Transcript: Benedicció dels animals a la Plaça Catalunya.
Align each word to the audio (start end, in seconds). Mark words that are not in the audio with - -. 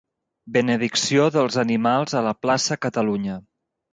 Benedicció 0.53 1.25
dels 1.35 1.57
animals 1.65 2.17
a 2.21 2.25
la 2.29 2.33
Plaça 2.45 2.79
Catalunya. 2.87 3.37